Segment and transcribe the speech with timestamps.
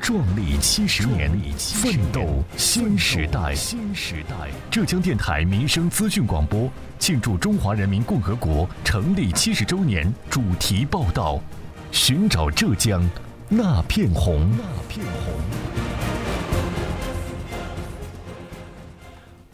[0.00, 3.54] 壮丽七十年，奋斗新时代。
[3.54, 11.40] 新时代，浙江电台民生资讯广播庆祝中华人民共和国成立七十周年主题报道：
[11.90, 13.08] 寻找浙江
[13.48, 14.48] 那片红。
[14.56, 15.34] 那片红。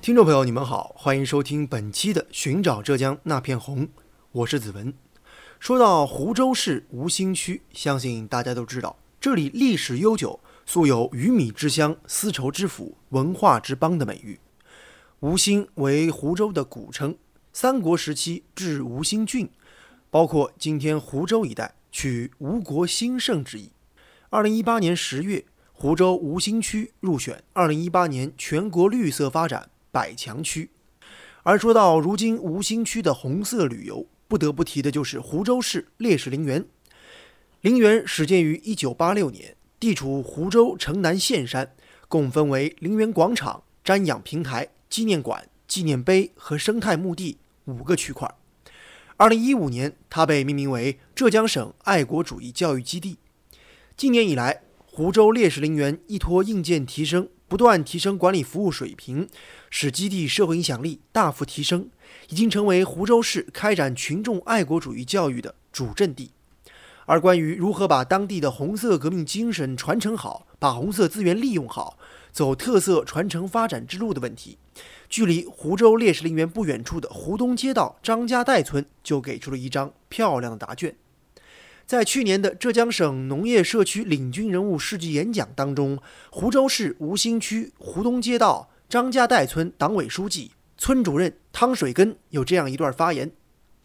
[0.02, 3.86] 听众朋友，你们好，欢迎收听本期的《寻找浙江那片红》，
[4.32, 4.92] 我是子文。
[5.58, 8.96] 说到湖州市吴兴区，相信大家都知道。
[9.22, 14.40] 这里历史悠久，素有“鱼米之乡”“丝绸之府”“文化之邦”的美誉。
[15.20, 17.16] 吴兴为湖州的古称，
[17.52, 19.48] 三国时期置吴兴郡，
[20.10, 23.70] 包括今天湖州一带，取吴国兴盛之意。
[24.28, 30.68] 二零一八年十月，湖州吴兴区入选二零一八年全国绿色发展百强区。
[31.44, 36.66] 而说到如今吴兴区的红色旅游，不得不提的就是湖州市烈士陵园。
[37.62, 41.72] 陵园始建于1986年，地处湖州城南县山，
[42.08, 48.28] 共分为陵园广场、瞻仰平台、纪念馆、纪念碑和生态墓地五个区块。
[49.18, 53.18] 2015年，它被命名为浙江省爱国主义教育基地。
[53.96, 59.28] 今年以来，湖州烈士陵园依托硬件提升，不断提升管理服务水平，
[59.70, 61.88] 使基地社会影响力大幅提升，
[62.28, 66.32] 已经成为湖州市开展群众爱国主义教育的主阵地。
[67.06, 71.98] 而关于如何把当地的红色革命精神传承好，把红色资源利用好，
[72.30, 74.58] 走特色传承发展之路的问题，
[75.08, 80.94] 距离湖州烈士陵园不远处的湖东街道张家岱村就给出了一张漂亮的答卷。
[81.84, 85.98] 在去年的浙江省农业社区领军人物事迹演讲当中，
[86.30, 93.32] 湖州市吴兴区湖东街道张家岱村党委书记、村主任汤水根有这样一段发言，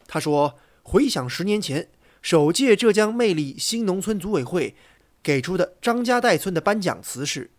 [0.05, 1.89] 他说：“回想十年前。”
[2.29, 4.75] 首届浙江魅力新农村组委会
[5.23, 7.51] 给出的张家岱村的颁奖词是：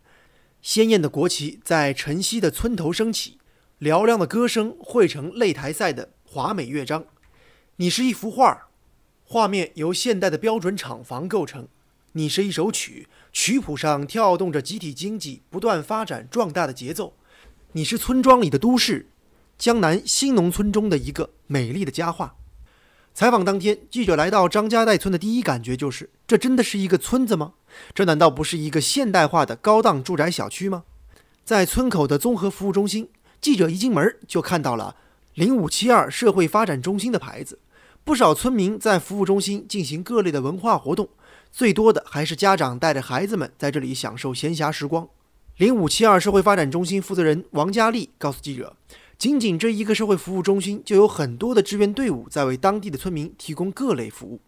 [0.61, 3.39] 鲜艳的国旗在晨曦的村头升起，
[3.81, 7.06] 嘹亮的歌声汇成擂台赛的华美乐章。
[7.77, 8.69] 你是一幅画，
[9.25, 11.62] 画面由现代的标准厂房构成；
[12.12, 17.15] 你是一首曲，曲谱上跳动着集体经济不断发展壮大的节奏；
[17.73, 19.06] 你是村庄里的都市，
[19.56, 22.35] 江南新农村中的一个美丽的佳话。
[23.19, 27.55] 采访当天，记者来到张家寨村的第一感觉就是：这真的是一个村子吗？
[27.93, 30.84] 这难道不是一个现代化的高档住宅小区吗？
[31.45, 33.09] 在村口的综合服务中心，
[33.41, 34.95] 记者一进门就看到了
[35.34, 37.59] “零五七二社会发展中心”的牌子。
[38.05, 41.09] 不少村民在服务中心进行各类的文化活动，
[41.50, 45.09] 最多的还是家长带着孩子们在这里享受闲暇时光。
[45.56, 48.77] 零五七二社会发展中心负责人王佳丽告诉记者。
[49.19, 54.41] 仅仅这一个社会服务中心，就有很多的志愿队伍在为当地的村民提供各类服务。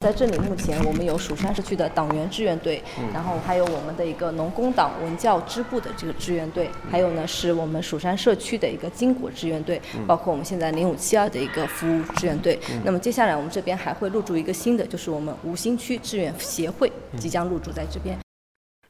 [0.00, 2.82] 在这里，目前我们有蜀山社区的党员志愿队，
[3.12, 12.58] 然后还有我们的一个农工党文教支部的这个志愿队，还有呢是我们蜀山社区的一个金果志愿队，包括我们现在零五七二的一个服务志愿队。
[12.84, 18.18] 那么接下来我们这边还会入驻一个新的，就是我们吴兴区志愿协会即将入驻在这边。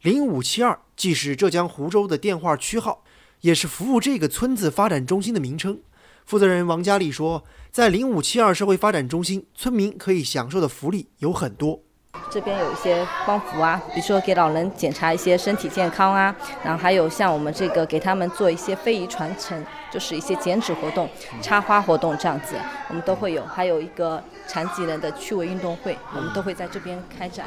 [0.01, 3.05] 零五七二既是浙江湖州的电话区号。
[3.41, 5.81] 也是服务这个村子发展中心的名称。
[6.25, 11.81] 负责人王佳丽说，在零五七二社会发展中心，村民可以享受的福利有很多。
[12.29, 16.35] 这边有一些帮扶啊，比如说给老人检查一些身体健康啊，
[16.65, 21.09] 然后还有像我们这个给他们做一些非遗传承，就是一些剪纸活动、
[21.41, 22.57] 插花活动这样子，
[22.91, 23.43] 我们都会有。
[23.47, 24.23] 还有一个。
[24.51, 27.47] 残疾人的趣味运动会，我们都会在这边开展。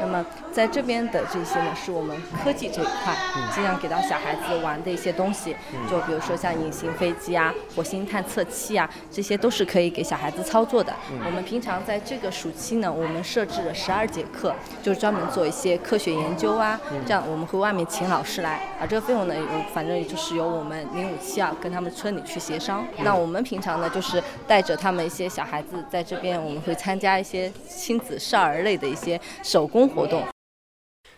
[0.00, 3.14] 那么在这边的这些呢，是我们科技这一块，
[3.54, 5.54] 尽量给到小孩子玩的一些东西。
[5.90, 10.90] 就比如说像隐形飞机啊、火星探测器啊，这些都是可以给小孩子操作的。
[11.26, 16.80] 我们平常在这个暑期呢，我们设置了十二节课，就是专门做一些科学研究啊。
[17.04, 19.34] 这样我们会外面请老师来，啊，这个费用呢，
[19.74, 22.82] 反正就是由我们零五七啊跟他们村里去协商。
[23.02, 26.42] 那我们平常呢，就是带着他们一些小孩子在这边。
[26.42, 30.24] 我们会参加一些亲子少儿类的一些手工活动。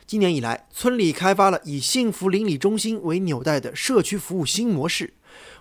[0.06, 5.14] 今年以来，村里开发了以幸福邻里中心为纽带的社区服务新模式，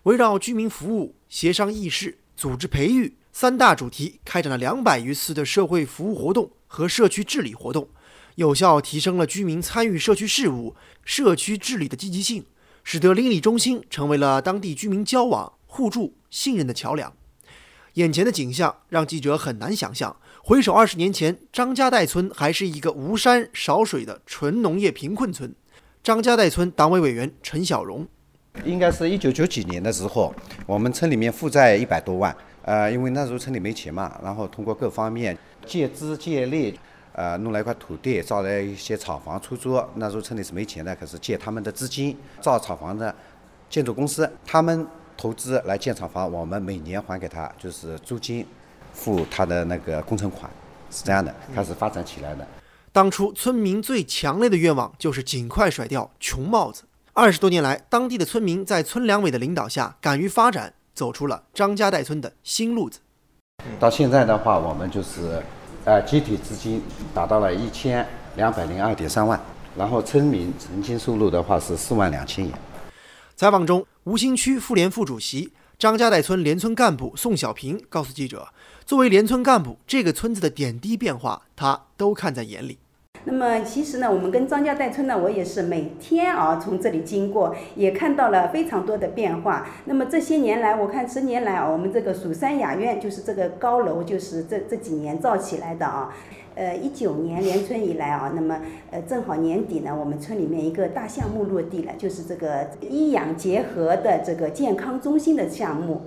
[0.04, 7.90] 围绕居民服务、协商议事、组织培育三大主题，开展了两百余次的社会服务活动和社区治理活动，
[8.36, 12.44] 有效提升了居民参与社区事务、社区治理的积极性，
[12.84, 17.14] 使得邻里中心成为了当地居民交往、互助、信任的桥梁。
[17.94, 25.54] 眼前的景象让记者很难想象，回首二十年前，张家岱村还是一个无山少水的纯农业贫困村。
[26.04, 28.08] 张家岱村党委委员陈小荣，
[28.64, 30.34] 应该是一九九几年的时候，
[30.66, 36.80] 我们村里面负债一百多万，呃，因为那时候村里没钱嘛，然后通过各方面借资借力，
[37.14, 39.82] 呃，弄了一块土地，造了一些厂房出租。
[39.96, 43.14] 那时候村里是没钱的，可是借他们的资金造厂房的
[43.70, 44.88] 建筑公司，他们
[45.20, 48.46] 投资来建厂房，我们每年还给他就是租金，
[48.94, 50.50] 付他的那个工程款，
[50.90, 52.48] 是这样的，开始发展起来的。
[52.94, 56.84] 当初村民最强烈的愿望就是尽快甩掉穷帽子。
[57.12, 63.00] 二十多年来，当地的村民在村两委的领导下，敢于发展，走出了张家寨村的新路子。
[63.78, 65.44] 到现在的话，我们就是
[65.84, 66.82] 呃集体资金
[67.14, 68.08] 达到了一千
[68.38, 69.38] 两百零二点三万，
[69.76, 72.54] 然后村民曾经收入的话是四万两千元。
[73.40, 78.50] 采访中，吴兴区妇联副主席、张家岱村联村干部宋小平告诉记者。
[78.86, 82.78] 作为联村干部，这个村子的点滴变化，他都看在眼里。
[83.24, 89.66] 那么其实呢，我们跟张家岱村呢，我也是每天啊从这里经过，也看到了非常多的变化。
[89.86, 96.14] 那么这些年来，我看十年来啊，我们这个蜀山雅苑就是这个高楼，就是这这几年造起来的啊。
[96.60, 98.60] 呃，一九年连村以来啊，那么
[98.92, 106.04] 呃正好年底呢，我们村里面一个大项目落地了，就是这个医养结合的这个健康中心的项目。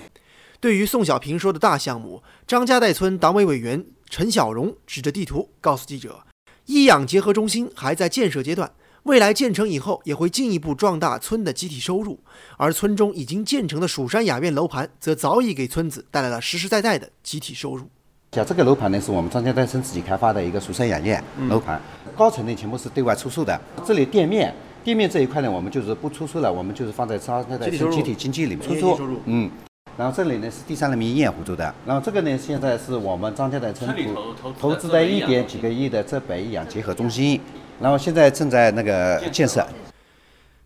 [0.61, 6.23] 对于宋小平说的大项目，张家岱村党委委员陈小荣指着地图告诉记者
[6.67, 8.71] ：“医养结合中心还在建设阶段，
[9.05, 12.21] 未来建成以后也会进一步壮大村的集体收入。
[12.59, 17.89] 而村中已经建成的蜀山雅苑楼盘，则早已给村子带来了实实在在的集体收入。
[18.35, 21.79] 像这个楼盘呢，是我们张家代村自己开发的一个蜀山雅苑楼盘，
[22.17, 23.61] 高层呢全部是对外出售的。
[23.85, 29.19] 这里店面，店面这一块呢，我们就是不出售了，我们就是放在张家代村集体经济里面出租。
[29.27, 29.51] 嗯。”
[29.99, 33.95] 然后这里呢是第三人民医院互助的，然后这个呢现在是我们张家代村
[34.41, 37.39] 投投资的一点几个亿的浙北医养结合中心，
[37.79, 39.63] 然后现在正在那个建设。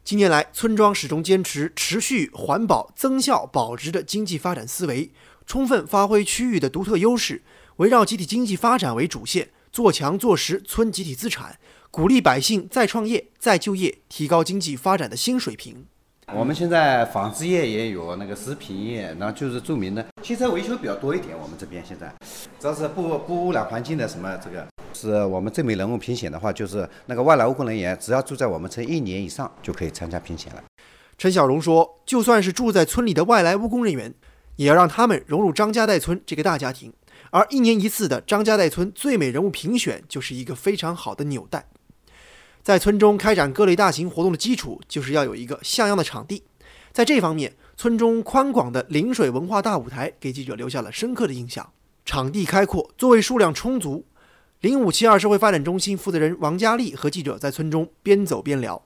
[0.04, 5.10] 近年来，村庄始终坚持持续环保、增效、保值的经济发展思维，
[5.46, 7.40] 充分发挥区域的独特优势，
[7.76, 11.56] 围绕集体经济发展为主线，做强做实村集体资产，
[11.92, 15.86] 鼓励百姓再创业、再就业，提高经济发展的新水平。
[16.34, 21.38] 我们现在纺织业也有，那个食品业，然后就是著名的汽车维修比较多一点。
[21.40, 22.12] 我们这边现在，
[22.58, 30.64] 主要是不不污染环境的什么这个，是我们最美人物评选的话，就是那个外来务工人员，只要住在我们村一年以上就可以参加评选了。
[31.16, 34.12] 陈小荣说，就算是住在村里的外来务工人员，
[34.56, 36.92] 也要让他们融入张家岱村这个大家庭。
[37.30, 41.68] 而一年一次的张家岱村最美人物评选，就是一个非常好的纽带。
[42.62, 46.42] 在村中开展各类大型活动的基础，就是要有一个像样的场地。
[46.92, 51.72] 在这方面，村中宽广的临水文化大舞台给记者留下了深刻的印象。
[52.04, 54.06] 场地开阔，座位数量充足。
[54.60, 58.82] 零五七二社会发展中心负责人王佳丽和记者在村中边走边聊。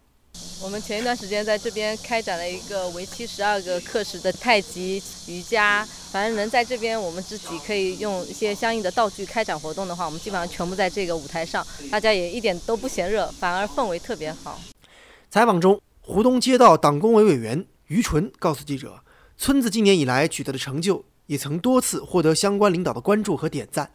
[0.63, 14.61] 我们前一段时间在这边开展了一个为期十二个课时的太极瑜伽，反正能在这边我们自己可以用一些相应的道具开展活动的话，我们基本上全部在这个舞台上，大家也一点都不嫌热，反而氛围特别好。
[15.31, 19.03] 采访中，湖东街道党工委委员于纯告诉记者，
[19.39, 23.91] 村子今年以来取得的成就，也曾多次获得相关领导的关注和点赞。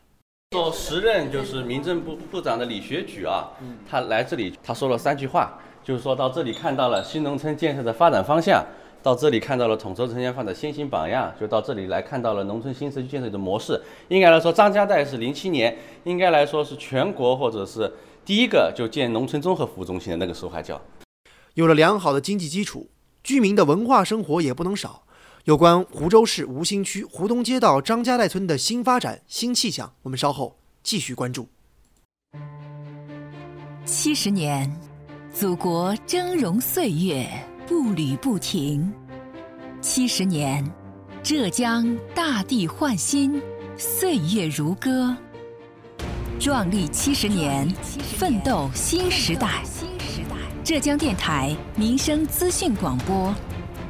[0.54, 3.52] 说时任就是民政部部长的李学举啊，
[3.88, 5.60] 他来这里，他说了三句话。
[5.86, 8.66] 就是说到这里看到了新农村建设的发展方向，
[9.04, 13.80] 到这里看到了统筹城乡发展先行榜样，就到这里来看到了农村新社区建设的模式。
[14.08, 17.94] 应该来说，张家寨是零七年，应该来说是全国或者是
[18.26, 20.82] 第一个就建农村综合服务中心的那个时候还叫。
[21.54, 22.90] 有了良好的经济基础，
[23.24, 25.04] 居民的文化生活也不能少。
[25.44, 31.48] 有关湖州市吴兴区湖东街道张家寨村的新发展新气象，我们稍后继续关注。
[33.86, 34.95] 七十年。
[35.38, 37.28] 祖国峥嵘岁月
[37.68, 38.90] 步履不停，
[39.82, 40.66] 七十年，
[41.22, 43.42] 浙江大地焕新，
[43.78, 45.14] 岁月如歌。
[46.40, 47.70] 壮丽七十年，
[48.18, 49.62] 奋斗新时代。
[50.64, 53.36] 浙江电台民生资讯广播，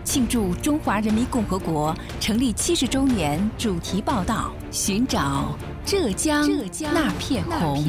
[0.03, 6.49] 庆祝中华人民共和国成立七十周年主题报道：寻找浙江
[6.91, 7.85] 那片红。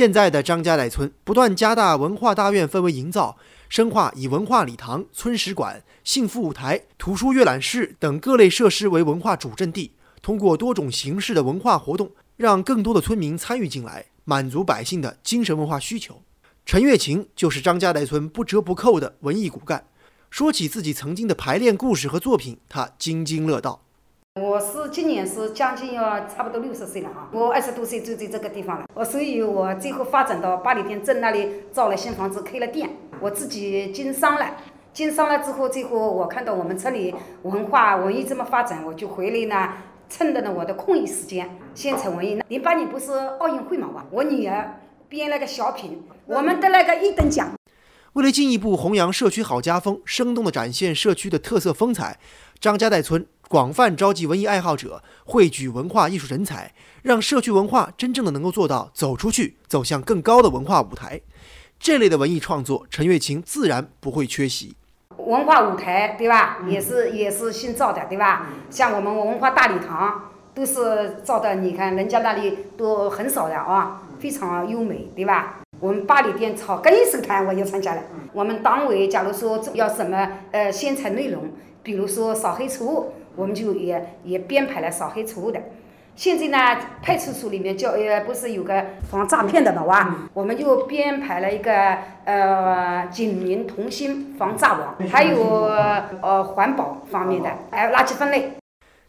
[0.00, 3.36] 现在的张家寨村不断加大文化大院氛围营造，
[3.68, 9.92] 深化以文化礼堂、村史馆、幸福舞台、图书阅览室等各类设施为文化主阵地，
[10.22, 16.22] 通过多种形式的文化活动，让更多的村民参与进来，满足百姓的精神文化需求。
[16.64, 19.84] 陈月琴就是张家代村不折不扣的文艺骨干。
[20.30, 23.82] 说起自己曾经的排练故事和作品，他津津乐道。
[24.36, 27.28] 我是今年是将近要差不多六十岁了啊！
[27.32, 34.56] 我二十多岁就在这个地方了，我所以我最后发展到八里店镇那里造了新房子，开了店，我自己经商了。
[34.92, 39.72] 经商了之后，最后我看到我们村里文化文艺这么发展，我就回来呢，
[40.08, 42.40] 趁着呢我的空余时间，先采文艺。
[42.46, 44.04] 零八年不是奥运会嘛？
[44.12, 47.50] 我女儿编了个小品，我们得了个一等奖。
[48.14, 52.18] 为了进一步弘扬社区好家风，生动地展现社区的特色风采，
[52.58, 61.20] 张家代村广泛召集文艺爱好者，汇聚文化艺术人才，让社区文化真正的能够做到走出去，走向更高的文化舞台。
[61.78, 64.74] 这类的文艺创作，陈月琴自然不会缺席。
[65.16, 66.58] 文化舞台，对吧？
[66.66, 68.48] 也是也是新造的，对吧？
[68.70, 75.59] 像我们文化大礼堂，都是造的，你看人家那里都很少的啊，非常优美，对吧？
[75.80, 78.02] 我们八里店草根艺术团我也参加了。
[78.32, 81.50] 我们党委假如说要什么呃宣传内容，
[81.82, 85.60] 比如说扫黑除恶，我们就也也编排了扫黑除恶的。
[86.16, 86.58] 现在呢，
[87.00, 95.64] 派出所里面叫呃不是有个防诈骗的嘛哇，我们就编排了一个呃警民同心防诈网，还有
[96.20, 98.52] 呃环保方面的，还有垃圾分类。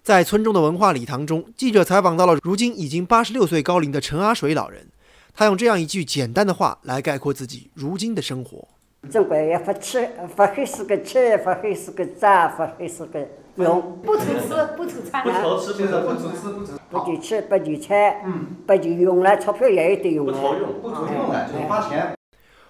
[0.01, 4.87] 在村中的文化礼堂中，记者采访到了如今已经八十六岁高龄的陈阿水老人。
[5.33, 8.67] 他用这样一句简单的话来概括自己如今的生活：
[9.09, 13.99] 中国也不吃，不黑是个吃，不黑是个炸，不黑是个用。
[14.03, 15.23] 不愁吃，不愁穿。
[15.23, 16.73] 不愁吃，不愁不愁吃，不愁。
[16.89, 18.15] 不就吃，不就穿，
[18.67, 20.25] 不就用了，钞票也有得用。
[20.25, 22.13] 不愁用，不愁用了，就是花钱。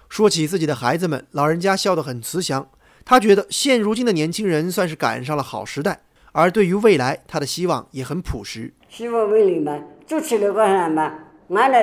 [0.08, 2.68] 说起自己的孩子们，老人家笑得很慈祥。
[3.04, 6.00] 他觉得现如今的年轻人算是赶上了好时代，
[6.30, 8.72] 而对于未来，他的希望也很朴实。
[8.88, 11.12] 希望未来嘛，做起来个什么，
[11.48, 11.78] 俺呢？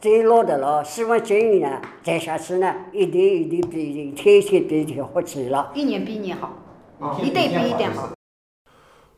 [0.00, 8.12] 最老的了，希望今年呢，再下去呢，一代一代比天天比天好起了，一年比一年好，一代比一代好。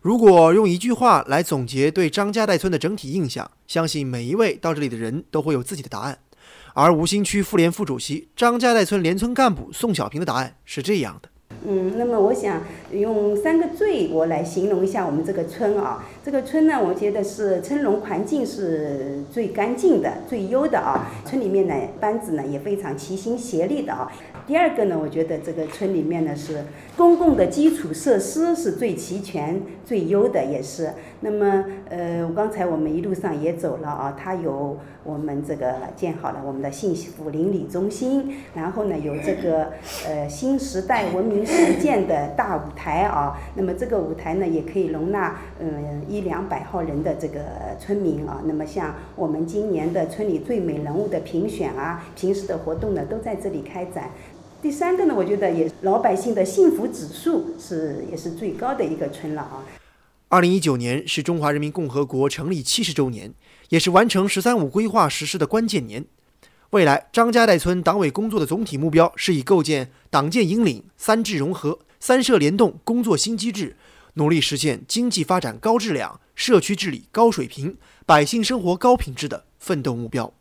[0.00, 6.18] 如果用一句话来总结对张家寨村的整体印象，相信每一位到这里的人都会有自己的答案。
[6.72, 11.28] 而吴兴区妇联副主席、张家寨村联村干部宋小平的答案是这样的。
[11.66, 16.04] 嗯，那么我想用三个最我来形容一下我们这个村啊。
[16.24, 21.10] 这个村呢，我觉得是村容环境是最干净的、最优的啊。
[21.24, 24.10] 村里面呢，班子呢也非常齐心协力的啊。
[24.50, 26.64] 第二个呢，我觉得这个村里面呢是
[26.96, 30.90] 公共的基础设施是最齐全、最优的，也是。
[31.20, 39.68] 那么，呃，刚才我们一路上也走了啊，它有我们这个建好了我们的幸福邻里中心，然后呢有这个
[40.08, 43.38] 呃新时代文明实践的大舞台啊。
[43.54, 47.40] 那么这个舞台呢也可以容纳嗯一两百号人的这个
[47.78, 48.42] 村民啊。
[48.44, 54.10] 那么像我们今年的村里最美人物的评选啊，平时的活动呢都在这里开展。
[54.62, 59.64] 第三个呢，我觉得也老百姓的幸福指数是也是最高的一个村了啊。
[60.28, 63.32] 二零一九年是中华人民共和国成立七十周年，
[63.70, 66.04] 也是完成“十三五”规划实施的关键年。
[66.70, 73.76] 未来张家代村党委工作的总体目标是以构建党建引领、三治融合、三社联动工作新机制，
[74.14, 80.32] 努力实现经济发展高质量、社区治理高水平、百姓生活高品质的奋斗目标。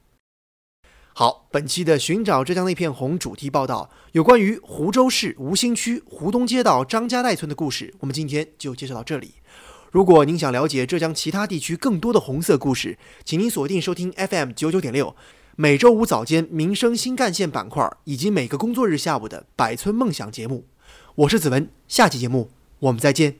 [1.19, 9.33] 好，本期的《寻找浙江那片红》主题报道，有关于湖州市吴兴区湖东街道张家代村的故事，我们今天就介绍到这里。
[9.91, 15.13] 如果您想了解浙江其他地区更多的红色故事，请您锁定收听 FM 九九点六，
[15.57, 20.67] 每周五早间民生新干线板块，以及每个工作日下午的百村梦想节目。
[21.15, 22.49] 我是子文，下期节目
[22.79, 23.39] 我们再见。